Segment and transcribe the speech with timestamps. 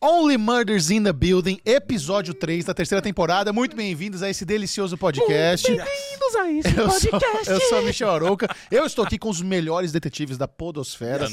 [0.00, 3.50] Only Murders in the Building, episódio 3 da terceira temporada.
[3.50, 5.66] Muito bem-vindos a esse delicioso podcast.
[5.66, 7.50] Bem-vindos a esse Eu sou, podcast.
[7.50, 8.54] eu sou a Michel Arouca.
[8.70, 11.26] Eu estou aqui com os melhores detetives da Podosfera.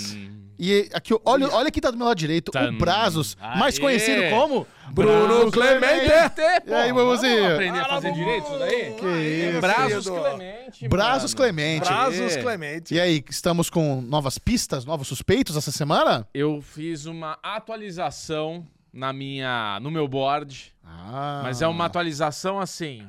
[0.57, 2.69] E aqui, olha, olha quem tá do meu lado direito, Tan.
[2.71, 3.81] o Brazos, mais Aê.
[3.81, 6.05] conhecido como Bruno Clemente.
[6.67, 6.91] E aí?
[6.93, 8.93] Vamos aprender a fazer direito isso daí?
[8.93, 9.05] Que
[9.49, 10.07] isso, Brazos.
[10.09, 10.87] Clemente.
[10.87, 11.33] Brazos.
[11.33, 11.85] Clemente.
[11.85, 12.41] Brazos É.
[12.41, 12.93] Clemente.
[12.93, 16.27] E aí, estamos com novas pistas, novos suspeitos essa semana?
[16.33, 21.41] Eu fiz uma atualização na minha, no meu board, Ah.
[21.43, 23.07] mas é uma atualização assim.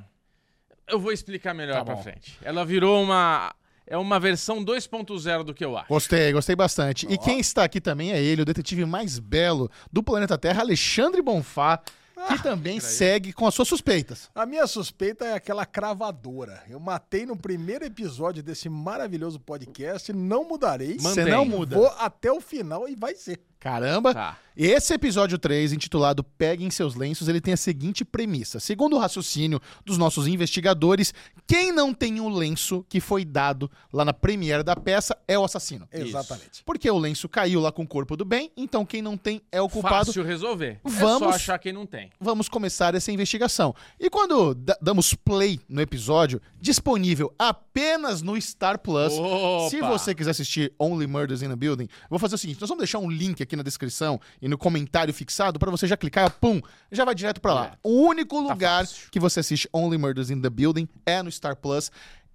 [0.88, 2.02] Eu vou explicar melhor Tá pra bom.
[2.02, 2.38] frente.
[2.42, 3.54] Ela virou uma
[3.86, 5.88] é uma versão 2.0 do que eu acho.
[5.88, 7.06] Gostei, gostei bastante.
[7.08, 11.20] E quem está aqui também é ele, o detetive mais belo do planeta Terra, Alexandre
[11.20, 11.82] Bonfá,
[12.28, 14.30] que também segue com as suas suspeitas.
[14.34, 16.62] A minha suspeita é aquela cravadora.
[16.68, 20.96] Eu matei no primeiro episódio desse maravilhoso podcast, não mudarei.
[20.98, 21.76] Você não muda.
[21.76, 23.40] Vou até o final e vai ser.
[23.64, 24.12] Caramba.
[24.12, 24.38] Tá.
[24.56, 28.60] Esse episódio 3, intitulado Peguem Seus Lenços, ele tem a seguinte premissa.
[28.60, 31.12] Segundo o raciocínio dos nossos investigadores,
[31.44, 35.42] quem não tem o lenço que foi dado lá na premiere da peça é o
[35.44, 35.88] assassino.
[35.92, 36.62] Exatamente.
[36.64, 39.60] Porque o lenço caiu lá com o corpo do bem, então quem não tem é
[39.60, 40.06] o culpado.
[40.06, 40.78] Fácil resolver.
[40.84, 42.10] É Vamos- só achar quem não tem.
[42.20, 43.74] vamos começar essa investigação.
[43.98, 49.14] E quando da- damos play no episódio, disponível apenas no Star Plus.
[49.14, 49.68] Opa!
[49.70, 52.68] Se você quiser assistir Only Murders in a Building, eu vou fazer o seguinte: nós
[52.68, 56.30] vamos deixar um link aqui na descrição e no comentário fixado para você já clicar,
[56.40, 56.60] pum,
[56.90, 57.78] já vai direto para lá.
[57.82, 61.56] O único lugar Tá que você assiste Only Murders in the Building é no Star
[61.56, 61.90] Plus.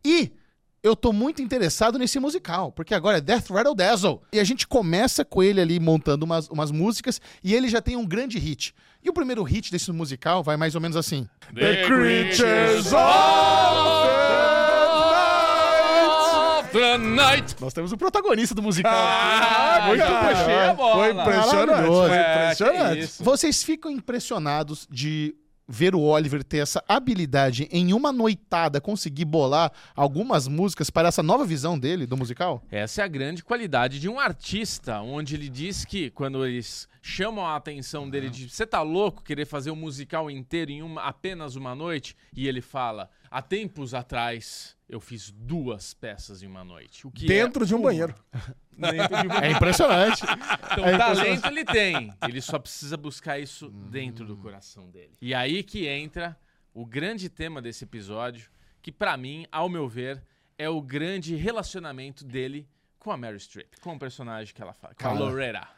[0.06, 0.31] E
[0.81, 4.22] eu tô muito interessado nesse musical, porque agora é Death Rattle Dazzle.
[4.31, 7.95] E a gente começa com ele ali montando umas, umas músicas e ele já tem
[7.95, 8.73] um grande hit.
[9.03, 11.28] E o primeiro hit desse musical vai mais ou menos assim.
[11.53, 13.89] The creatures of
[16.72, 17.56] the night.
[17.59, 18.92] Nós temos o protagonista do musical.
[18.94, 20.28] Ah, muito já bom.
[20.30, 20.95] puxei a bola.
[20.95, 21.88] Foi impressionante.
[21.88, 23.00] Foi É, impressionante.
[23.00, 23.23] isso.
[23.23, 25.36] Vocês ficam impressionados de
[25.72, 31.22] ver o Oliver ter essa habilidade em uma noitada conseguir bolar algumas músicas para essa
[31.22, 32.63] nova visão dele do musical?
[32.72, 37.46] Essa é a grande qualidade de um artista, onde ele diz que quando eles chamam
[37.46, 41.56] a atenção dele de você tá louco querer fazer um musical inteiro em uma, apenas
[41.56, 47.06] uma noite, e ele fala: há tempos atrás eu fiz duas peças em uma noite.
[47.06, 48.16] O que Dentro é de um banheiro.
[48.72, 50.23] Dentro de um É impressionante.
[50.72, 52.13] Então, É talento ele tem.
[52.28, 55.12] Ele só precisa buscar isso dentro do coração dele.
[55.22, 56.38] E aí que entra
[56.73, 58.50] o grande tema desse episódio,
[58.81, 60.23] que pra mim, ao meu ver,
[60.57, 64.94] é o grande relacionamento dele com a Mary Streep, com o personagem que ela fala,
[64.94, 65.03] com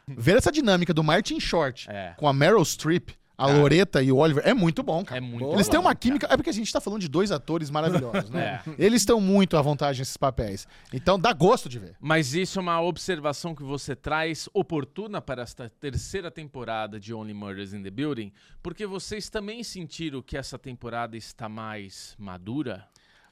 [0.08, 2.14] ver essa dinâmica do Martin Short É.
[2.16, 3.10] com a Meryl Streep,
[3.42, 3.58] a Cara.
[3.58, 5.18] Loretta e o Oliver é muito bom, cara.
[5.18, 6.28] É muito Eles têm bom, uma química.
[6.30, 8.62] É porque a gente tá falando de dois atores maravilhosos, né?
[8.66, 8.74] É.
[8.78, 10.66] Eles estão muito à vontade nesses papéis.
[10.92, 11.96] Então dá gosto de ver.
[12.00, 17.34] Mas isso é uma observação que você traz oportuna para esta terceira temporada de Only
[17.34, 18.32] Murders in the Building,
[18.62, 22.86] porque vocês também sentiram que essa temporada está mais madura?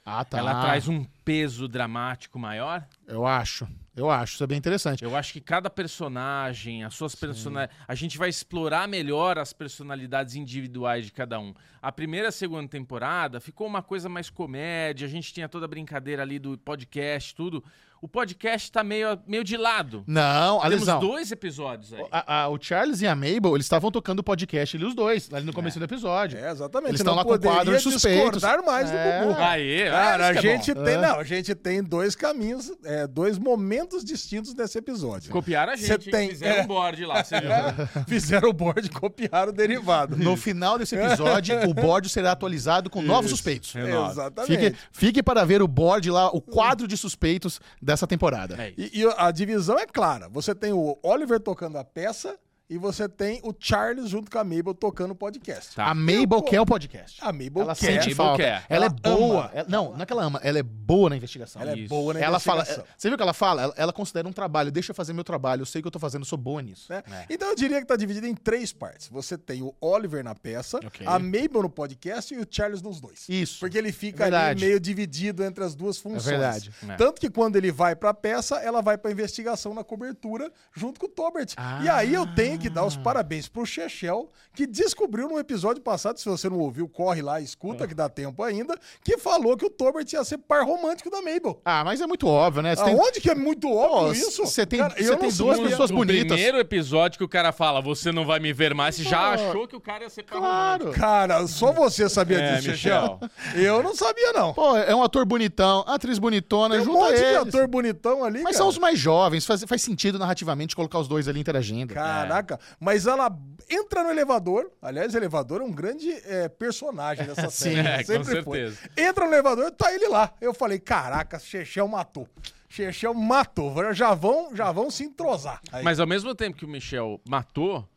[0.04, 0.38] Ah, tá.
[0.38, 2.86] Ela traz um peso dramático maior?
[3.06, 3.68] Eu acho.
[3.94, 4.34] Eu acho.
[4.34, 5.04] Isso é bem interessante.
[5.04, 7.76] Eu acho que cada personagem, as suas personalidades.
[7.86, 11.52] A gente vai explorar melhor as personalidades individuais de cada um.
[11.82, 15.66] A primeira e a segunda temporada ficou uma coisa mais comédia, a gente tinha toda
[15.66, 17.62] a brincadeira ali do podcast, tudo.
[18.02, 20.02] O podcast tá meio, meio de lado.
[20.06, 21.00] Não, Temos Alisão.
[21.00, 22.02] dois episódios aí.
[22.10, 25.28] A- a- o Charles e a Mabel, eles estavam tocando o podcast ali, os dois,
[25.34, 26.38] ali no começo do episódio.
[26.38, 26.92] É, exatamente.
[26.92, 28.42] Eles estão lá com o poderia quadro de suspeitos.
[28.64, 29.20] mais É.
[29.20, 29.38] do Bubu.
[29.40, 30.82] Aí, Cara, a é gente bom.
[30.82, 30.98] tem, É.
[30.98, 35.30] não, a gente tem dois caminhos, é, dois momentos distintos nesse episódio.
[35.30, 36.62] Copiaram a Cê gente, tem- fizeram é.
[36.62, 37.50] um board lá, você viu?
[38.08, 40.16] Fizeram o board e copiaram o derivado.
[40.16, 43.36] No final desse episódio, o board será atualizado com novos Isso.
[43.36, 43.72] suspeitos.
[43.74, 44.10] Renova.
[44.10, 44.58] Exatamente.
[44.58, 47.60] Fique, fique para ver o board lá, o quadro de suspeitos
[47.90, 48.56] dessa temporada.
[48.62, 48.72] É.
[48.76, 50.28] E, e a divisão é clara.
[50.28, 52.38] Você tem o Oliver tocando a peça
[52.70, 55.74] e você tem o Charles junto com a Mabel tocando o podcast.
[55.74, 55.86] Tá.
[55.86, 57.18] A Mabel quer o podcast.
[57.20, 58.02] A Mabel ela quer.
[58.02, 58.42] sente falta.
[58.42, 58.64] quer.
[58.68, 59.40] Ela, é Ela boa.
[59.46, 59.50] ama.
[59.52, 61.60] Ela- não, não é que ela ama, ela é boa na investigação.
[61.60, 61.88] Ela é Isso.
[61.88, 62.60] boa na Ela fala.
[62.62, 62.94] investigação.
[62.96, 63.62] Você viu o que ela fala?
[63.62, 64.70] Ela, ela considera um trabalho.
[64.70, 65.62] Deixa eu fazer meu trabalho.
[65.62, 66.86] Eu sei o que eu tô fazendo, eu sou boa nisso.
[66.92, 67.02] né?
[67.10, 67.26] É.
[67.34, 69.08] Então eu diria que tá dividido em três partes.
[69.08, 71.04] Você tem o Oliver na peça, Ok.
[71.06, 73.28] a Mabel no podcast e o Charles nos dois.
[73.28, 73.58] Isso.
[73.58, 74.64] Porque ele fica É ali verdade.
[74.64, 76.24] meio dividido entre as duas funções.
[76.24, 76.70] verdade.
[76.88, 76.94] É.
[76.96, 81.06] Tanto que quando ele vai pra peça, ela vai pra investigação na cobertura junto com
[81.06, 81.54] o Tobert.
[81.56, 81.80] Ah.
[81.82, 86.18] E aí eu tenho que dar os parabéns pro Chechel, que descobriu no episódio passado,
[86.18, 89.70] se você não ouviu, corre lá, escuta, que dá tempo ainda, que falou que o
[89.70, 91.60] Tobert ia ser par romântico da Mabel.
[91.64, 92.76] Ah, mas é muito óbvio, né?
[92.76, 94.44] Tem- Aonde que é muito óbvio Pô, isso?
[94.46, 96.26] você tem- Cara, tem duas pessoas No bonitas.
[96.26, 99.66] primeiro episódio que o cara fala, você não vai me ver mais, você já achou
[99.66, 100.92] que o cara ia ser par romântico.
[100.92, 101.00] Claro.
[101.00, 103.18] Cara, só você sabia É, disso, Michel.
[103.20, 103.62] Chechel.
[103.62, 104.52] Eu não sabia, não.
[104.52, 107.36] Pô, é um ator bonitão, atriz bonitona, Tem um monte de eles.
[107.48, 108.56] ator bonitão ali, Mas cara.
[108.58, 111.94] são os mais jovens, faz, faz sentido narrativamente colocar os dois ali interagindo.
[111.94, 113.30] Caraca, mas ela
[113.68, 114.70] entra no elevador.
[114.80, 117.88] Aliás, o elevador é um grande é, personagem dessa Sim, série.
[117.88, 118.58] é, com sempre foi.
[118.58, 118.90] certeza.
[118.96, 120.32] Entra no elevador, tá ele lá.
[120.40, 122.28] Eu falei, caraca, Chechel matou.
[122.68, 123.92] Chechel matou.
[123.92, 125.60] Já vão, já vão se entrosar.
[125.72, 125.82] Aí.
[125.84, 127.88] Mas ao mesmo tempo que o Michel matou,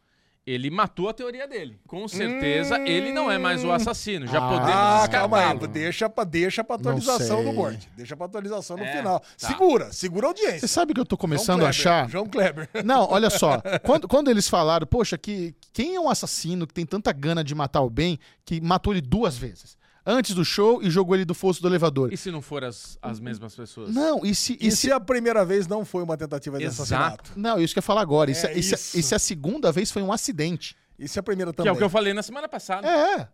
[0.46, 1.80] ele matou a teoria dele.
[1.88, 4.28] Com certeza, ele não é mais o assassino.
[4.28, 5.44] Já Ah, podemos Ah, calma aí.
[5.44, 5.72] descartá-lo.
[5.74, 7.90] Deixa pra, deixa pra atualização do board.
[7.96, 9.20] Deixa pra atualização no É, final.
[9.20, 9.26] tá.
[9.38, 10.60] Segura, segura a audiência.
[10.60, 12.10] Você sabe que eu tô João começando a Kleber, achar.
[12.10, 12.70] João Kleber.
[12.84, 13.62] Não, olha só.
[13.84, 17.56] Quando, quando eles falaram, poxa, que quem é um assassino que tem tanta gana de
[17.56, 19.78] matar o bem que matou ele duas vezes?
[20.06, 22.12] Antes do show e jogou ele do fosso do elevador.
[22.12, 23.94] E se não for as, as mesmas pessoas?
[23.94, 24.58] Não, e se.
[24.60, 24.92] E, E se se...
[24.92, 26.82] a primeira vez não foi uma tentativa de Exato.
[26.94, 27.32] assassinato?
[27.38, 28.30] Não, isso que eu ia falar agora.
[28.30, 29.00] E se, É e se- isso.
[29.00, 30.76] e se a segunda vez foi um acidente?
[31.00, 31.70] E se a primeira Que também?
[31.70, 32.88] é o que eu falei na semana passada.
[32.88, 33.28] É.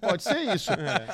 [0.00, 0.70] Pode ser isso.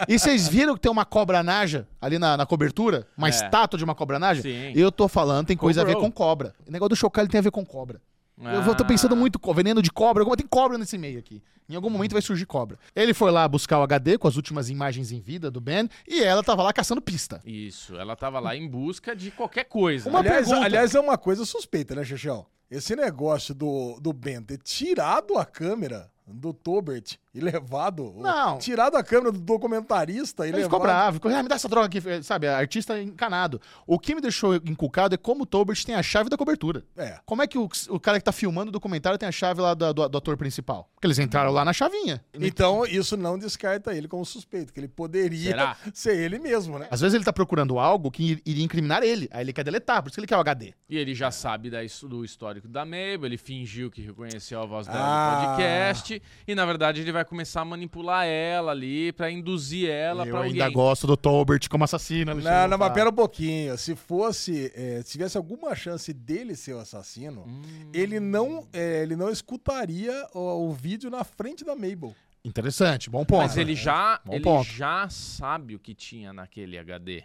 [0.09, 3.07] E vocês viram que tem uma cobra naja ali na, na cobertura?
[3.17, 3.31] Uma É.
[3.31, 4.43] estátua de uma cobra naja?
[4.43, 4.73] Sim.
[4.75, 6.11] Eu tô falando, tem coisa a ver Cobrou.
[6.11, 6.55] com cobra.
[6.67, 8.01] O negócio do chocar ele tem a ver com cobra.
[8.39, 8.87] Eu vou- tô Ah.
[8.87, 11.43] pensando muito, co- veneno de cobra, alguma tem cobra nesse meio aqui.
[11.69, 12.79] Em algum momento vai surgir cobra.
[12.95, 16.23] Ele foi lá buscar o HD com as últimas imagens em vida do Ben e
[16.23, 17.41] ela tava lá caçando pista.
[17.45, 20.09] Isso, ela tava lá em busca de qualquer coisa.
[20.09, 20.67] Uma aliás, pergunta.
[20.67, 22.47] aliás, é uma coisa suspeita, né, Chechel?
[22.71, 28.15] Esse negócio do, do Ben ter tirado a câmera do Tobert e levado.
[28.19, 28.59] Não.
[28.59, 30.71] Tirado a câmera do documentarista e Ele levado.
[30.71, 32.47] ficou bravo, ficou, ah, me dá essa droga aqui, sabe?
[32.47, 33.61] Artista encanado.
[33.87, 36.85] O que me deixou encucado é como o Tobert tem a chave da cobertura.
[36.97, 37.19] É.
[37.25, 39.75] Como é que o, o cara que tá filmando o documentário tem a chave lá
[39.75, 40.89] do, do- do ator principal?
[40.95, 42.23] Porque eles entraram lá na chavinha.
[42.35, 45.77] Então, isso não descarta ele como suspeito, que ele poderia Será?
[45.95, 46.87] ser ele mesmo, né?
[46.91, 49.29] Às vezes ele tá procurando algo que ir- iria incriminar ele.
[49.33, 50.75] Aí ele quer deletar, por isso que ele quer o HD.
[50.89, 54.87] E ele já sabe da do histórico da Mabel, ele fingiu que reconheceu a voz
[54.87, 55.41] dela Ah.
[55.41, 56.23] no podcast.
[56.47, 60.43] E na verdade ele vai começar a manipular ela ali pra induzir ela Eu pra
[60.43, 60.77] ainda alguém.
[60.77, 62.31] gosto do Tobert como assassino.
[62.33, 62.95] Alexandre Não, não, mas Bonfá.
[62.95, 63.77] pera um pouquinho.
[63.79, 67.91] Se fosse, é, se tivesse alguma chance dele ser o assassino, Hum.
[67.93, 72.15] ele não, é, ele não escutaria o, o vídeo na frente da Mabel.
[72.45, 73.43] Interessante, bom ponto.
[73.43, 74.65] Mas ele já, Bom ele ponto.
[74.69, 77.23] já sabe o que tinha naquele HD.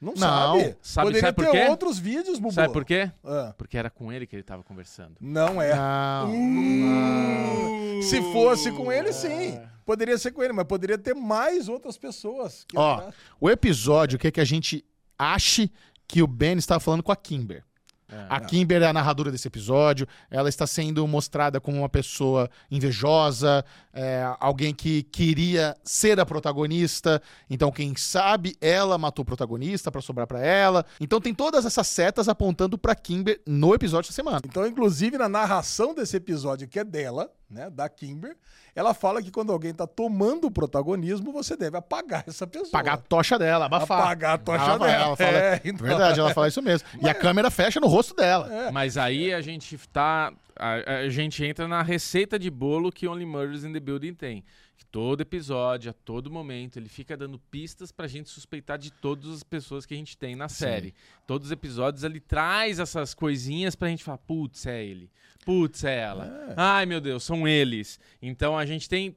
[0.00, 0.18] Não, Não.
[0.18, 0.76] sabe.
[0.80, 1.68] Sabe- Poderia sabe por ter quê?
[1.70, 2.54] outros vídeos, Bubu.
[2.54, 3.10] Sabe por quê?
[3.22, 5.16] Ah, Porque era com ele que ele tava conversando.
[5.20, 5.74] não é.
[5.76, 6.30] Não.
[6.32, 9.60] Hum, Se fosse com ele, sim.
[9.84, 12.64] Poderia ser com ele, mas poderia ter mais outras pessoas.
[12.66, 13.10] que Ó,
[13.40, 14.84] o episódio quer que a gente
[15.18, 15.70] ache
[16.08, 17.62] que o Ben estava falando com a Kimber.
[18.10, 18.26] É.
[18.28, 20.06] A Kimber é a narradora desse episódio.
[20.30, 27.22] Ela está sendo mostrada como uma pessoa invejosa, é, alguém que queria ser a protagonista.
[27.48, 30.84] Então, quem sabe, ela matou o protagonista para sobrar para ela.
[31.00, 34.40] Então, tem todas essas setas apontando para Kimber no episódio da semana.
[34.44, 38.36] Então, inclusive, na narração desse episódio, que é dela, né, da Kimber,
[38.76, 42.70] ela fala que quando alguém tá tomando o protagonismo, você deve apagar essa pessoa.
[42.70, 44.00] Pagar a tocha dela, abafar.
[44.02, 44.92] Apagar a tocha Ela dela.
[44.92, 45.86] ela fala- É, então.
[45.86, 46.86] Verdade, ela fala isso mesmo.
[47.02, 48.52] E a câmera fecha no rosto dela.
[48.52, 48.70] É.
[48.70, 50.32] Mas aí a gente tá.
[50.56, 54.44] A, a gente entra na receita de bolo que Only Murders in the Building tem.
[54.80, 59.30] Que todo episódio, a todo momento, ele fica dando pistas pra gente suspeitar de todas
[59.30, 60.94] as pessoas que a gente tem na série.
[61.26, 65.10] Todos os episódios ele traz essas coisinhas pra gente falar: putz, é ele.
[65.44, 66.54] Putz, é ela.
[66.56, 68.00] Ai, meu Deus, são eles.
[68.22, 69.14] Então a gente tem.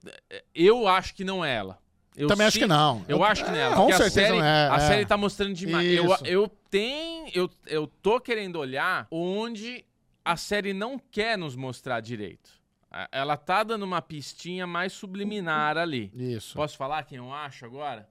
[0.54, 1.80] Eu acho que não é ela.
[2.14, 3.06] Eu Também acho que não.
[3.08, 3.76] Eu acho que não é ela.
[3.78, 4.80] Com porque certeza a série, não é, A é.
[4.80, 5.88] série tá mostrando demais.
[5.88, 6.26] Eu, Isso.
[6.26, 7.32] eu tenho.
[7.34, 9.86] Eu, eu tô querendo olhar onde
[10.26, 12.62] a série não quer nos mostrar direito.
[13.12, 16.12] Ela tá dando uma pistinha mais subliminar ali.
[16.14, 16.56] Isso.
[16.56, 18.08] Posso falar quem eu acho agora?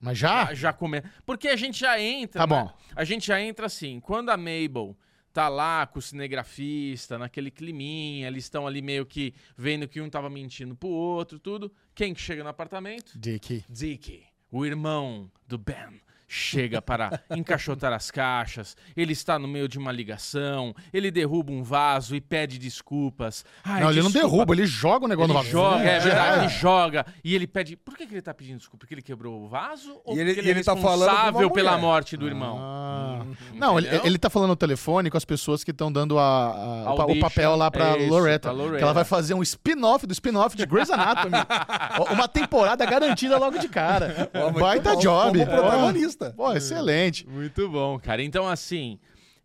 [0.00, 0.46] Mas já?
[0.46, 1.02] Já, já come...
[1.24, 2.46] Porque a gente já entra.
[2.46, 2.62] Tá né?
[2.62, 2.76] bom.
[2.96, 4.00] A gente já entra assim.
[4.00, 4.96] Quando a Mabel
[5.32, 10.10] tá lá com o cinegrafista, naquele climinha, eles estão ali meio que vendo que um
[10.10, 11.72] tava mentindo pro outro, tudo.
[11.94, 13.18] Quem que chega no apartamento?
[13.18, 13.64] Dick.
[13.68, 18.76] Dick, o irmão do Ben, chega para encaixotar as caixas.
[18.96, 20.74] Ele está no meio de uma ligação.
[20.92, 23.44] Ele derruba um vaso e pede desculpas.
[23.64, 24.36] Ai, não, ele não desculpa.
[24.36, 25.50] derruba, ele joga o negócio Ele no vaso.
[25.50, 26.00] joga, é É.
[26.00, 27.06] verdade, ele joga.
[27.22, 27.76] E ele pede.
[27.76, 28.78] Por que, que ele tá pedindo desculpa?
[28.78, 30.00] Porque ele quebrou o vaso?
[30.04, 31.82] Ou E ele- porque ele, é ele tá uma responsável pela mulher.
[31.82, 32.58] morte do irmão?
[32.60, 33.24] Ah.
[33.54, 36.94] Não, ele, ele tá falando no telefone com as pessoas que estão dando a- a-
[36.94, 38.48] o, papel lá pra Isso, Loretta.
[38.48, 38.78] pra Loretta.
[38.78, 41.34] Que ela vai fazer um spin-off do spin-off de Grey's Anatomy.
[42.12, 44.30] Uma temporada garantida logo de cara.
[44.58, 45.38] Baita bom, job.
[45.38, 46.23] Como protagonista.
[46.32, 47.26] Pô, excelente.
[47.28, 48.22] Muito bom, cara.
[48.22, 48.98] Então, assim,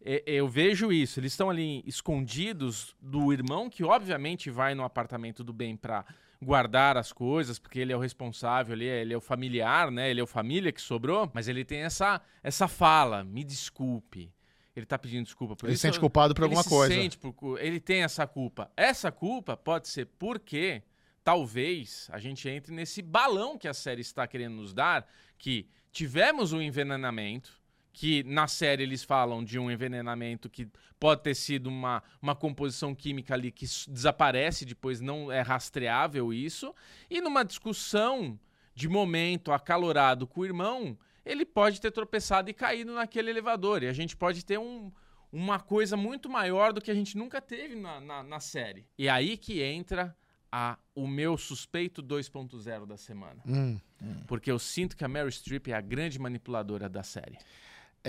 [0.06, 1.20] e- eu vejo isso.
[1.20, 6.06] Eles estão ali escondidos do irmão, que obviamente vai no apartamento do bem pra
[6.42, 10.10] guardar as coisas, porque ele é o responsável ali, ele é o familiar, né?
[10.10, 14.32] Ele é o família que sobrou, mas ele tem essa, essa fala, me desculpe.
[14.74, 15.82] Ele tá pedindo desculpa por Ele isso.
[15.82, 16.94] se sente culpado por Ele alguma coisa.
[16.94, 18.72] sente por ele tem essa culpa.
[18.78, 20.82] Essa culpa pode ser porque
[21.22, 25.06] talvez a gente entre nesse balão que a série está querendo nos dar,
[25.38, 27.60] que tivemos um envenenamento,
[27.92, 30.68] que na série eles falam de um envenenamento que
[31.00, 36.74] pode ter sido uma, uma composição química ali que desaparece, depois não é rastreável isso.
[37.10, 38.40] E numa discussão
[38.74, 43.84] de momento acalorado com o irmão, ele pode ter tropeçado e caído naquele elevador.
[43.84, 44.92] E a gente pode ter um,
[45.32, 48.88] uma coisa muito maior do que a gente nunca teve na, na, na série.
[48.98, 50.16] E aí que entra
[50.52, 53.42] a, o meu suspeito 2.0 da semana.
[53.46, 53.80] Hum.
[54.28, 57.38] Porque eu sinto que a Mary Streep é a grande manipuladora da série.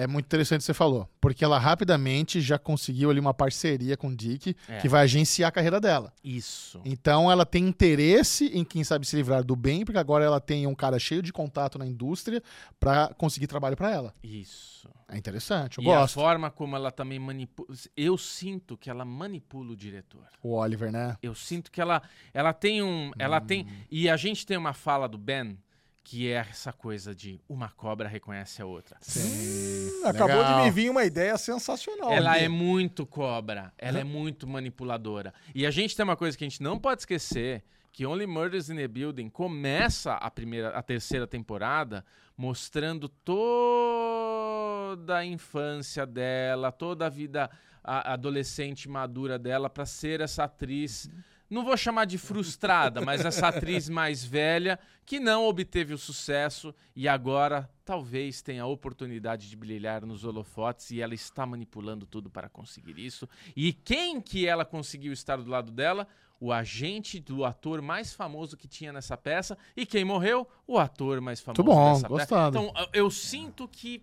[0.03, 3.97] É muito interessante o que você falou, porque ela rapidamente já conseguiu ali uma parceria
[3.97, 4.79] com o Dick É.
[4.79, 6.13] que vai agenciar a carreira dela.
[6.25, 6.81] Isso.
[6.85, 10.67] Então ela tem interesse em quem sabe se livrar do bem, porque agora ela tem
[10.67, 12.43] um cara cheio de contato na indústria
[12.79, 14.15] pra conseguir trabalho pra ela.
[14.23, 14.89] Isso.
[15.09, 16.15] É interessante, eu e a gosto.
[16.15, 17.69] forma como ela também manipula.
[17.97, 20.25] Eu sinto que ela manipula o diretor.
[20.43, 21.17] O Oliver, né?
[21.23, 22.01] Eu sinto que ela,
[22.33, 23.11] ela tem um.
[23.19, 23.65] Ela tem.
[23.65, 23.69] Hum.
[23.91, 25.59] E a gente tem uma fala do Ben
[26.03, 28.97] que é essa coisa de uma cobra reconhece a outra.
[29.01, 30.03] Sim.
[30.05, 30.59] Acabou Legal.
[30.61, 32.11] de me vir uma ideia sensacional.
[32.13, 32.45] Ela aqui.
[32.45, 35.33] é muito cobra, ela é muito manipuladora.
[35.55, 38.71] E a gente tem uma coisa que a gente não pode esquecer, que Only Murders
[38.71, 42.05] in the Building começa a primeira, a terceira temporada
[42.37, 43.09] mostrando
[43.81, 47.51] toda a infância dela, toda a vida
[47.83, 51.09] a- adolescente madura dela para ser essa atriz
[51.51, 56.73] não vou chamar de frustrada, mas essa atriz mais velha que não obteve o sucesso
[56.95, 62.31] e agora talvez tenha a oportunidade de brilhar nos holofotes e ela está manipulando tudo
[62.31, 63.29] para conseguir isso.
[63.57, 66.07] E quem que ela conseguiu estar do lado dela?
[66.39, 69.59] O agente do ator mais famoso que tinha nessa peça.
[69.77, 70.49] E quem morreu?
[70.67, 72.59] O ator mais famoso Muito bom, dessa gostado.
[72.59, 72.71] peça.
[72.71, 74.03] Então, eu- eu sinto que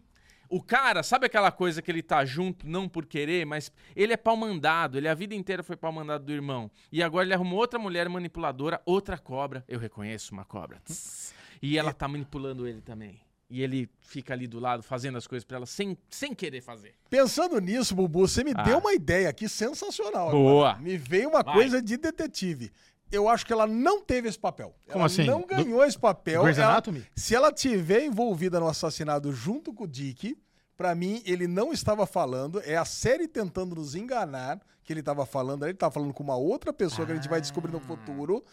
[0.50, 4.18] o cara, sabe aquela coisa que ele tá junto, não por querer, mas ele é
[4.18, 6.70] pau mandado, ele a vida inteira foi pau mandado do irmão.
[6.92, 9.63] E agora ele arrumou outra mulher manipuladora, outra cobra.
[9.68, 10.80] Eu reconheço uma cobra.
[10.86, 11.34] Tss.
[11.62, 13.20] E ela tá manipulando ele também.
[13.50, 16.94] E ele fica ali do lado fazendo as coisas pra ela sem, sem querer fazer.
[17.10, 18.62] Pensando nisso, Bubu, você me Ah.
[18.62, 20.32] deu uma ideia aqui sensacional.
[20.32, 20.72] Boa.
[20.72, 20.84] agora.
[20.84, 21.54] Me veio uma Vai.
[21.54, 22.72] coisa de detetive.
[23.12, 24.76] Eu acho que ela não teve esse papel.
[24.88, 25.24] Como ela assim?
[25.26, 26.42] não Do- ganhou esse papel.
[26.44, 27.06] Grey's Ela- Anatomy?
[27.16, 30.38] se ela tiver envolvida no assassinato junto com o Dick,
[30.76, 32.62] pra mim ele não estava falando.
[32.66, 35.64] É a série tentando nos enganar que ele estava falando.
[35.66, 38.44] Ele estava falando com uma outra pessoa que a gente vai descobrir no futuro.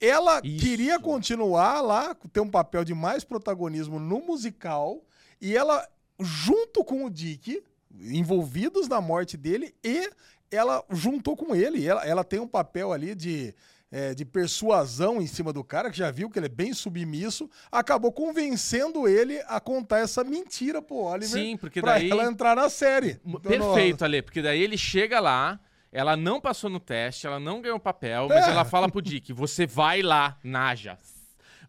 [0.00, 0.64] Ela Isso.
[0.64, 5.02] queria continuar lá, ter um papel de mais protagonismo no musical.
[5.40, 5.86] E ela,
[6.20, 7.62] junto com o Dick,
[8.00, 10.10] envolvidos na morte dele, e
[10.50, 11.86] ela juntou com ele.
[11.86, 13.54] Ela, ela tem um papel ali de,
[13.96, 17.48] é, de persuasão em cima do cara, que já viu que ele é bem submisso,
[17.70, 21.28] acabou convencendo ele a contar essa mentira pro Oliver.
[21.28, 23.20] Sim, porque pra daí- ela entrar na série.
[23.24, 25.60] Então, Perfeito, Ale, porque daí ele chega lá,
[25.92, 28.50] ela não passou no teste, ela não ganhou papel, mas É.
[28.50, 30.98] ela fala pro Dick: você vai lá, Naja.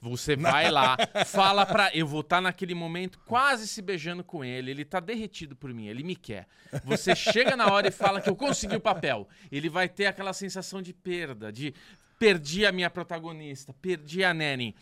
[0.01, 1.89] Você vai lá, fala pra.
[1.91, 4.70] Eu vou estar naquele momento quase se beijando com ele.
[4.70, 6.46] Ele tá derretido por mim, ele me quer.
[6.84, 9.27] Você chega na hora e fala que eu consegui o papel.
[9.51, 11.74] Ele vai ter aquela sensação de perda, de
[12.18, 14.76] perdi a minha protagonista, perdi a Nanny.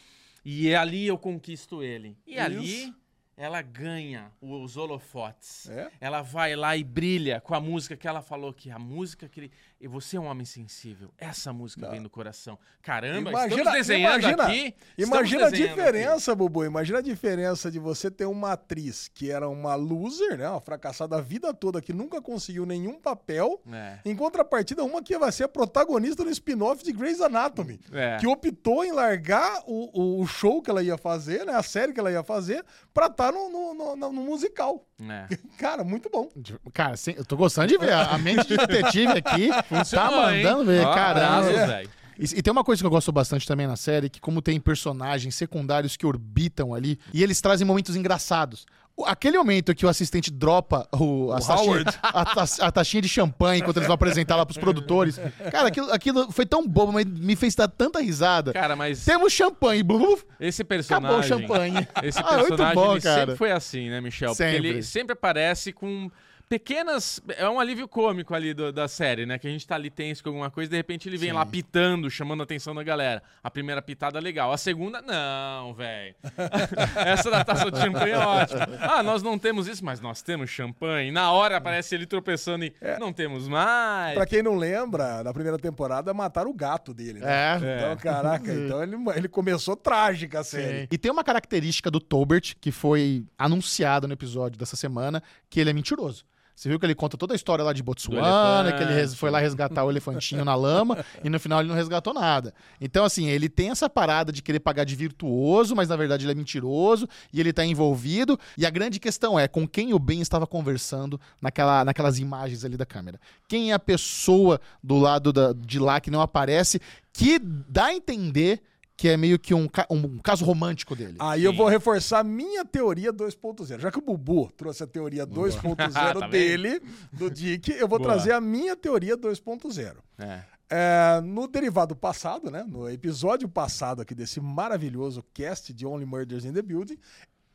[0.43, 2.17] E ali eu conquisto ele.
[2.27, 2.95] E ali Isso.
[3.37, 5.69] ela ganha os holofotes.
[5.69, 5.89] É?
[6.01, 9.49] Ela vai lá e brilha com a música que ela falou que a música que.
[9.83, 11.11] E você é um homem sensível.
[11.17, 12.57] Essa música vem do coração.
[12.81, 14.75] Caramba, estamos desenhando imagina, aqui.
[14.97, 16.63] Imagina a diferença, Bubu.
[16.63, 20.49] Imagina a diferença de você ter uma atriz que era uma loser, né?
[20.49, 23.59] Uma fracassada a vida toda, que nunca conseguiu nenhum papel.
[23.65, 23.75] aqui.
[23.75, 23.99] É.
[24.05, 27.77] Em contrapartida, uma que vai ser a protagonista no spin-off de Grey's Anatomy.
[27.91, 28.15] É.
[28.21, 31.55] Que optou em largar o, o- o show que ela ia fazer, né?
[31.55, 32.63] A série que ela ia fazer,
[32.93, 34.85] pra estar no, no, no- no musical.
[35.01, 35.27] É.
[35.59, 36.29] Cara, muito bom.
[36.73, 37.91] Cara, sim, eu tô gostando de ver.
[37.91, 40.43] A a mente de detetive aqui tá Funcionou, hein?
[40.43, 40.85] mandando ver.
[40.85, 41.51] Ó, Caramba.
[41.51, 41.83] é.
[42.19, 44.59] E, e tem uma coisa que eu gosto bastante também na série, que como tem
[44.59, 48.65] personagens secundários que orbitam ali, e eles trazem momentos engraçados.
[49.07, 53.09] Aquele momento que o assistente dropa o, a, O taxinha, a, ta- a taxinha de
[53.09, 55.19] champanhe enquanto eles vão apresentar lá pros produtores.
[55.51, 58.53] Cara, aquilo, aquilo foi tão bobo, mas me fez dar tanta risada.
[58.53, 61.07] Cara, mas Temos champanhe, blu, esse personagem.
[61.09, 61.87] acabou o champanhe.
[62.03, 63.19] Esse Ah, muito personagem bom, ele cara.
[63.21, 64.29] sempre foi assim, né, Michel?
[64.35, 64.67] Porque Sempre.
[64.67, 66.11] ele sempre aparece com
[66.53, 67.19] pequenas.
[67.35, 69.39] É um alívio cômico ali do- da série, né?
[69.39, 72.09] Que a gente tá ali tenso com alguma coisa, de repente ele vem lá pitando,
[72.11, 73.23] chamando a atenção da galera.
[73.43, 74.51] A primeira pitada é legal.
[74.51, 76.13] A segunda, não, velho.
[77.05, 78.67] Essa da taça de champanhe é ótima.
[78.79, 81.11] Ah, nós não temos isso, mas nós temos champanhe.
[81.11, 84.13] Na hora aparece ele tropeçando e não temos mais.
[84.13, 87.55] Pra quem não lembra, na primeira temporada mataram o gato dele, né?
[87.63, 87.77] É.
[87.77, 90.87] Então, caraca, então ele, ele começou trágica a série.
[90.91, 95.71] E tem uma característica do Tolbert que foi anunciado no episódio dessa semana, que ele
[95.71, 96.25] é mentiroso.
[96.55, 99.39] Você viu que ele conta toda a história lá de Botsuana, que ele foi lá
[99.39, 102.53] resgatar o elefantinho na lama e no final ele não resgatou nada.
[102.79, 106.31] Então, assim, ele tem essa parada de querer pagar de virtuoso, mas na verdade ele
[106.31, 108.39] é mentiroso e ele tá envolvido.
[108.57, 112.77] E a grande questão é com quem o Ben estava conversando naquela, naquelas imagens ali
[112.77, 113.19] da câmera.
[113.47, 116.79] Quem é a pessoa do lado da- de lá que não aparece,
[117.11, 118.61] que dá a entender
[118.95, 121.15] que é meio que um, um caso romântico dele.
[121.19, 121.57] Aí eu Sim.
[121.57, 123.79] vou reforçar a minha teoria 2.0.
[123.79, 125.75] Já que o Bubu trouxe a teoria 2.0
[126.19, 126.81] Tá dele,
[127.11, 128.11] do Dick, eu vou Boa.
[128.11, 129.95] trazer a minha teoria 2.0.
[130.19, 130.41] É.
[130.69, 132.63] É, no derivado passado, né?
[132.67, 136.97] No episódio passado aqui desse maravilhoso cast de Only Murders in the Building,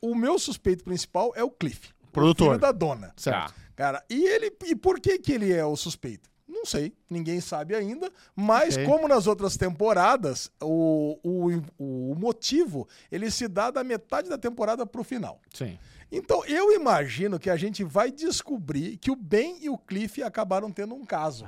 [0.01, 1.91] o meu suspeito principal é o Cliff.
[2.13, 2.47] Produtor.
[2.47, 3.13] O filho da dona.
[3.17, 3.53] Certo.
[3.53, 3.55] Tá.
[3.75, 4.53] Cara, e ele.
[4.67, 6.29] E por que, que ele é o suspeito?
[6.59, 8.85] Não sei, ninguém sabe ainda, mas Ok.
[8.85, 14.85] como nas outras temporadas, o, o, o motivo ele se dá da metade da temporada
[14.85, 15.41] pro final.
[15.55, 15.79] Sim.
[16.11, 20.71] Então eu imagino que a gente vai descobrir que o Ben e o Cliff acabaram
[20.73, 21.45] tendo um caso.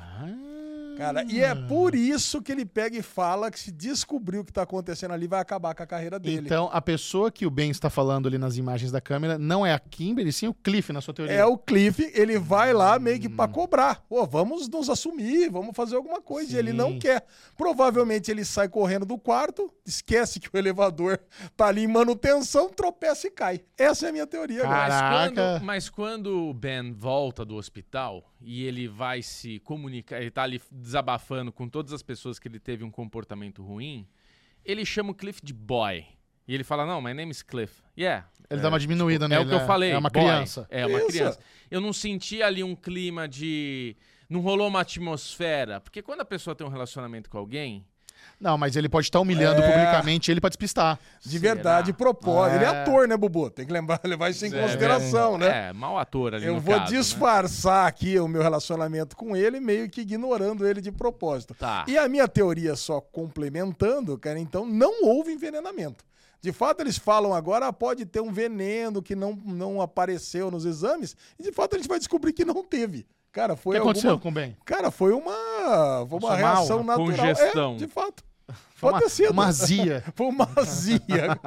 [1.01, 4.53] Cara, e é por isso que ele pega e fala que se descobrir o que
[4.53, 6.43] tá acontecendo ali, vai acabar com a carreira dele.
[6.45, 9.73] Então, a pessoa que o Ben está falando ali nas imagens da câmera não é
[9.73, 11.35] a Kimberly, sim o Cliff, na sua teoria.
[11.35, 14.05] É o Cliff, ele vai lá meio que pra cobrar.
[14.11, 16.55] Ô, vamos nos assumir, vamos fazer alguma coisa.
[16.55, 16.99] E ele não Sim.
[16.99, 17.25] quer.
[17.57, 21.19] Provavelmente ele sai correndo do quarto, esquece que o elevador
[21.57, 23.63] tá ali em manutenção, tropeça e cai.
[23.79, 24.79] Essa é a minha teoria agora.
[24.81, 25.35] Mas Caraca.
[25.35, 30.43] quando, mas quando o Ben volta do hospital e ele vai se comunicar, ele tá
[30.43, 34.07] ali desabafando com todas as pessoas que ele teve um comportamento ruim,
[34.65, 36.05] ele chama o Cliff de boy.
[36.49, 37.81] E ele fala, não, my name is Cliff.
[37.97, 38.29] Yeah.
[38.49, 39.67] Ele dá uma diminuída É nele, o que eu né?
[39.67, 39.91] falei.
[39.93, 40.23] É uma boy.
[40.23, 40.67] criança.
[40.69, 41.07] É uma Isso.
[41.09, 41.39] criança.
[41.71, 43.97] Eu não senti ali um clima de.
[44.29, 45.81] Não rolou uma atmosfera.
[45.81, 47.87] Porque quando a pessoa tem um relacionamento com alguém.
[48.41, 49.71] Não, mas ele pode estar humilhando É.
[49.71, 50.99] publicamente ele pra despistar.
[51.21, 52.57] De verdade, de propósito.
[52.57, 52.71] Ele é É.
[52.83, 53.51] ator, né, Bubu?
[53.51, 55.69] Tem que lembrar, levar isso em consideração, né?
[55.69, 56.99] É, mau ator ali Eu no vou caso, né?
[56.99, 61.55] disfarçar aqui o meu relacionamento com ele, meio que ignorando ele de propósito.
[61.55, 61.85] Tá.
[61.87, 66.05] E a minha teoria, só complementando, cara, então não houve envenenamento.
[66.43, 70.65] De fato, eles falam agora, ah, pode ter um veneno que não, não apareceu nos
[70.65, 73.07] exames, e de fato a gente vai descobrir que não teve.
[73.31, 74.23] Cara, O foi que aconteceu alguma...
[74.23, 74.57] com o Ben?
[74.65, 77.17] Cara, foi uma, foi uma Passou mal, reação uma natural.
[77.35, 77.73] congestão.
[77.75, 78.25] É, de fato.
[78.75, 79.31] Foi Pode ter sido.
[79.31, 80.05] Uma azia.
[80.15, 81.39] Foi uma azia.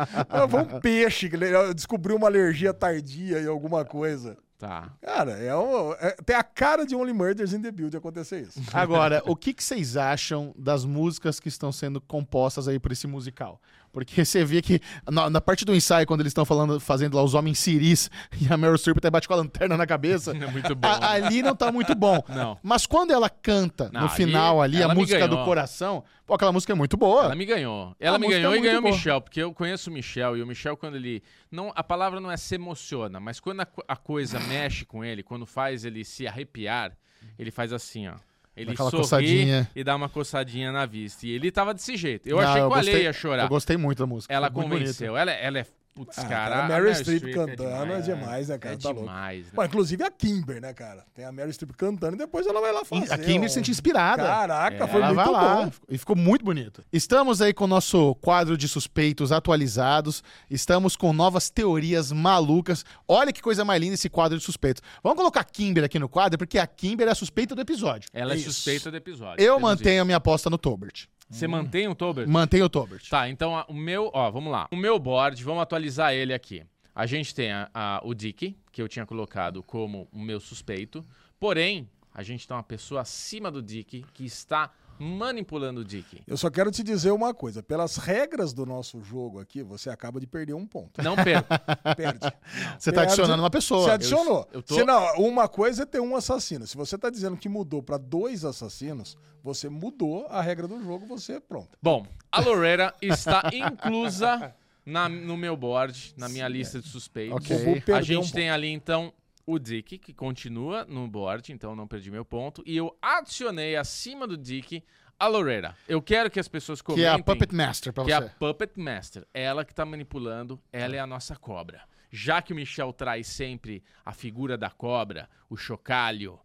[0.50, 1.38] Foi um peixe que
[1.73, 4.38] descobriu uma alergia tardia e alguma coisa.
[4.63, 4.93] Tá.
[5.01, 8.62] Cara, é, um, é- tem a cara de Only Murders in the Build acontecer isso.
[8.71, 13.06] Agora, o que, que vocês acham das músicas que estão sendo compostas aí por esse
[13.06, 13.60] musical?
[13.93, 17.23] Porque você vê que na, na parte do ensaio, quando eles estão falando, fazendo lá
[17.23, 18.10] os homens ciris
[18.41, 20.88] e a Meryl Streep até bate com a lanterna na cabeça, É muito bom.
[20.88, 22.21] a- ali não tá muito bom.
[22.27, 22.58] Não.
[22.63, 26.51] Mas quando ela canta Não, no ali final ali, a música do coração, pô, aquela
[26.51, 27.25] música é muito boa.
[27.25, 27.95] Ela me ganhou.
[27.99, 28.84] Ela A me ganhou é e ganhou o.
[28.84, 31.21] Michel, porque eu conheço o Michel e o Michel, quando ele.
[31.51, 35.21] não A palavra não é se emociona, mas quando a, a coisa mexe com ele,
[35.21, 36.97] quando faz ele se arrepiar,
[37.38, 38.15] ele faz assim, ó.
[38.56, 39.70] Ele Aquela sorri coçadinha.
[39.76, 41.26] e dá uma coçadinha na vista.
[41.26, 42.28] E ele tava desse jeito.
[42.28, 43.44] Eu achei que o gostei- Ale ia chorar.
[43.44, 44.32] Eu gostei muito da música.
[44.34, 45.18] Ela foi convenceu.
[45.18, 45.66] Ela, ela é.
[45.93, 46.65] Putz, Ah, cara.
[46.65, 48.73] a Meryl Streep Streep cantando é demais, né, cara?
[48.73, 49.01] É Tá louco.
[49.01, 49.45] demais.
[49.45, 49.51] né?
[49.53, 51.06] Bom, inclusive a Kimber, né, cara?
[51.13, 53.13] Tem a Meryl Streep cantando e depois ela vai lá fazer.
[53.13, 54.23] A Kimber se sente inspirada.
[54.23, 55.71] Caraca, É, foi Ela muito vai lá bom.
[55.89, 56.84] e ficou muito bonito.
[56.91, 60.23] Estamos aí com o nosso quadro de suspeitos atualizados.
[60.49, 62.84] Estamos com novas teorias malucas.
[63.08, 64.82] Olha que coisa mais linda esse quadro de suspeitos.
[65.03, 68.10] Vamos colocar a Kimber aqui no quadro, porque a Kimber é a suspeita do episódio.
[68.12, 68.51] Ela é Isso.
[68.51, 69.43] suspeita do episódio.
[69.43, 71.06] Eu mantenho a minha aposta no Tobert.
[71.29, 72.27] Você mantém o Tobert?
[72.27, 73.07] Mantenho o Tobert.
[73.09, 74.67] Tá, então a- o meu, ó, vamos lá.
[74.71, 76.63] O meu board, vamos atualizar ele aqui.
[76.93, 81.03] A gente tem a- a- o Dick, que eu tinha colocado como o meu suspeito.
[81.39, 86.21] Porém, a gente tem uma pessoa acima do Dick que está manipulando o Dick.
[86.27, 87.62] Eu só quero te dizer uma coisa.
[87.63, 91.01] Pelas regras do nosso jogo aqui, você acaba de perder um ponto.
[91.03, 91.60] Não perca.
[91.95, 92.19] Perde.
[92.79, 93.13] Você tá Perde.
[93.13, 93.84] adicionando uma pessoa.
[93.86, 94.47] Você adicionou.
[94.51, 96.65] eu tô- Se não, uma coisa é ter um assassino.
[96.67, 101.06] Se você tá dizendo que mudou pra dois assassinos, você mudou a regra do jogo,
[101.06, 101.77] você pronto.
[101.82, 104.53] Bom, a Lorena está inclusa
[104.86, 107.36] na- no meu board, na minha lista de suspeitos.
[107.38, 107.58] Ok.
[107.82, 109.13] Bubu A gente um tem ali, então,
[109.45, 112.63] o Dick, que continua no board, então não perdi meu ponto.
[112.65, 114.84] E eu adicionei acima do Dick
[115.19, 115.75] a Lorena.
[115.88, 117.06] Eu quero que as pessoas Que comentem.
[117.06, 118.27] é a Puppet Master pra que é você.
[118.27, 119.27] a Puppet Master.
[119.34, 121.84] Ela que tá manipulando, ela é a nossa cobra.
[122.12, 126.39] Já que o Michel traz sempre a figura da cobra, o chocalho,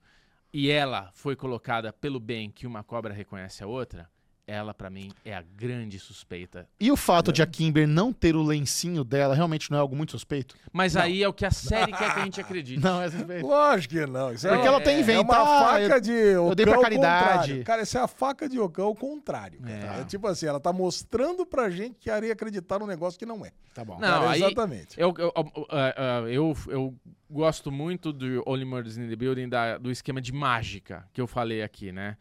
[0.52, 4.08] e ela foi colocada pelo bem que uma cobra reconhece a outra,
[4.48, 6.66] ela pra mim é a grande suspeita.
[6.80, 9.94] E o fato de a Kimber não ter o lencinho dela realmente não é algo
[9.94, 10.56] muito suspeito?
[10.72, 12.82] Mas aí é o que a série quer que a gente acredite.
[12.82, 13.46] Não, é suspeito.
[13.46, 14.32] Lógico que não.
[14.32, 15.24] Isso Porque é, ela tem é inventado.
[15.28, 17.28] uma faca de ocão dei pra caridade.
[17.28, 17.64] contrário.
[17.64, 19.60] Cara, essa é a faca de ocão ao contrário.
[19.60, 19.98] cara.
[19.98, 20.00] É.
[20.00, 20.04] É.
[20.04, 23.52] tipo assim, ela tá mostrando pra gente que iria acreditar num negócio que não é.
[23.74, 23.94] Tá bom.
[23.94, 24.98] Não, Cara, aí- exatamente.
[24.98, 26.94] Eu, eu, eu, ah, ah, eu, eu
[27.30, 31.26] gosto muito do Only Murders in the Building, da- do esquema de mágica que eu
[31.26, 32.16] falei aqui, né?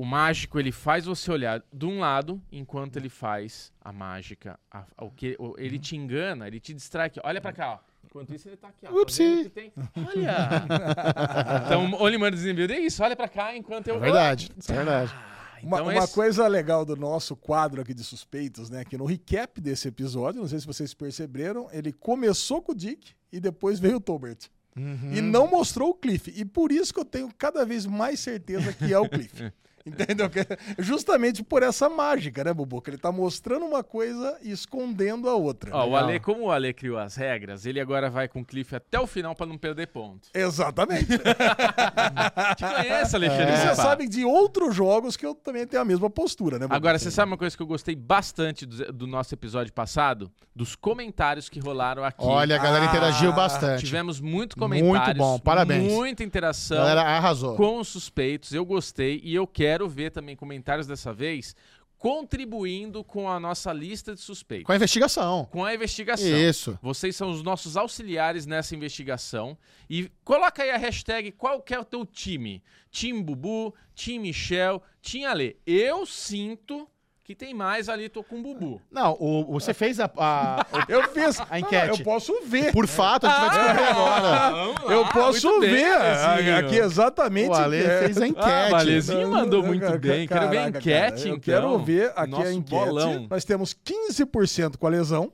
[0.00, 4.58] O mágico, ele faz você olhar de um lado, enquanto ele faz a mágica.
[4.70, 7.20] a- a- o que, o- ele te engana, ele te distrai aqui.
[7.22, 7.78] Olha pra cá, ó.
[8.06, 8.88] Enquanto isso, ele tá aqui, ó.
[8.88, 9.52] Tá Upsi.
[9.94, 10.38] Olha!
[11.66, 13.02] então, Only Murders in é isso.
[13.02, 13.96] Olha pra cá, enquanto eu...
[13.96, 15.12] É verdade, é verdade.
[15.14, 18.84] Ah, Uma, então uma esse- coisa legal do nosso quadro aqui de suspeitos, né?
[18.86, 23.12] Que no recap desse episódio, não sei se vocês perceberam, ele começou com o Dick
[23.30, 24.48] e depois veio o Tolbert.
[24.74, 25.12] Uhum.
[25.12, 26.32] E não mostrou o Cliff.
[26.34, 29.52] E por isso que eu tenho cada vez mais certeza que é o Cliff.
[29.86, 30.28] Entendeu?
[30.28, 30.46] Que-
[30.78, 32.80] Justamente por essa mágica, né, Bubu?
[32.82, 35.70] Que ele tá mostrando uma coisa e escondendo a outra.
[35.74, 36.04] Ó, o Legal.
[36.08, 39.06] Ale, como o Ale criou as regras, ele agora vai com o Cliff até o
[39.06, 40.28] final pra não perder ponto.
[40.34, 41.06] Exatamente.
[42.56, 43.44] Te conhece, Alexandre?
[43.44, 43.74] E Bonfá?
[43.74, 46.74] você sabe de outros jogos que eu também tenho a mesma postura, né, Bubu?
[46.74, 50.30] Agora, você sabe uma coisa que eu gostei bastante do, do nosso episódio passado?
[50.54, 52.24] Dos comentários que rolaram aqui.
[52.24, 53.84] Olha, a galera Ah, interagiu bastante.
[53.86, 55.06] Tivemos muito comentários.
[55.06, 55.90] Muito bom, parabéns.
[55.92, 57.56] Muita A interação galera arrasou.
[57.56, 58.52] com os suspeitos.
[58.52, 61.54] Eu gostei e eu quero ver também comentários dessa vez
[62.00, 64.64] contribuindo com a nossa lista de suspeitos.
[64.64, 65.44] Com a investigação.
[65.50, 66.26] Com a investigação.
[66.26, 66.78] Isso.
[66.80, 69.56] Vocês são os nossos auxiliares nessa investigação.
[69.88, 72.64] E coloca aí a hashtag qual que é o teu time.
[72.90, 75.58] Team Bubu, Team Michel, Team Ale.
[75.66, 76.88] Eu sinto
[77.30, 78.82] que tem mais ali, tô com o Bubu.
[78.90, 81.40] Não, o, você fez a, a- Eu fiz.
[81.48, 82.00] A enquete.
[82.00, 82.72] eu posso ver.
[82.72, 84.20] Por fato, a gente vai descobrir agora.
[84.22, 84.74] lá.
[84.92, 86.56] Eu posso Muito bem, ver Alezinho.
[86.58, 87.50] aqui exatamente.
[87.50, 87.98] O Ale é.
[88.00, 88.48] fez a enquete.
[88.48, 90.26] Ah, Valezinho mandou muito Caraca, bem.
[90.26, 91.20] Quero ver a enquete, cara.
[91.20, 91.40] Eu então.
[91.40, 92.84] quero ver aqui Nosso a enquete.
[92.84, 93.26] bolão.
[93.30, 95.32] Nós temos 15% com a lesão,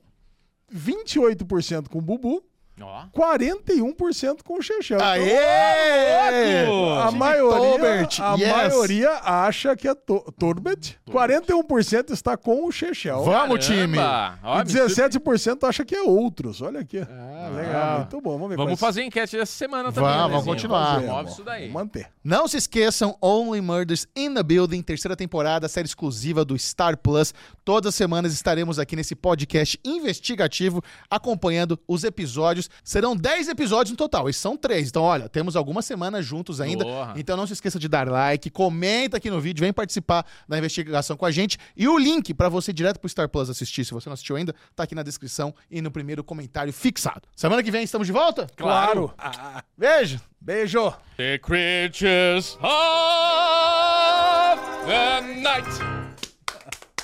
[0.74, 2.44] 28% com o Bubu,
[2.80, 3.04] Ó.
[3.10, 5.00] 41% com o Chechel.
[5.02, 6.66] Aê!
[7.02, 8.48] A Time maioria, Tolbert, a yes.
[8.50, 10.98] maioria acha que é to Torbet.
[11.10, 13.24] 41% está com o Chechel.
[13.24, 13.96] Vamos, time.
[14.42, 16.60] Ó, E me surpre- 17% acha que é outros.
[16.60, 16.98] Olha aqui.
[16.98, 17.98] Ah, legal.
[18.00, 18.32] Muito bom.
[18.34, 20.10] Vamos ver Vamos fazer a enquete dessa semana também.
[20.10, 20.96] Vamos, vamos continuar.
[20.98, 21.24] amor.
[21.24, 21.68] isso daí.
[21.68, 22.08] Vamos manter.
[22.22, 27.32] Não se esqueçam, Only Murders in the Building, terceira temporada, série exclusiva do Star Plus.
[27.64, 32.65] Todas as semanas estaremos aqui nesse podcast investigativo acompanhando os episódios.
[32.82, 34.88] Serão 10 episódios no total, esses são três.
[34.88, 36.84] Então, olha, temos algumas semanas juntos ainda.
[36.84, 37.14] Porra.
[37.16, 41.16] Então não se esqueça de dar like, comenta aqui no vídeo, vem participar da investigação
[41.16, 41.58] com a gente.
[41.76, 44.36] E o link para você ir direto pro Star Plus assistir, se você não assistiu
[44.36, 47.22] ainda, tá aqui na descrição e no primeiro comentário fixado.
[47.34, 48.46] Semana que vem estamos de volta?
[48.56, 49.12] Claro.
[49.18, 50.20] Ah, Beijo!
[50.40, 50.92] beijo.
[51.16, 55.66] The creatures of the night.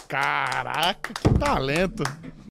[0.09, 2.03] Caraca, que talento!